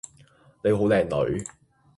[0.63, 1.45] 你好靚女